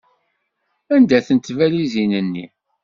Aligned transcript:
Anda-tent 0.95 1.49
tbalizin-nni? 1.49 2.45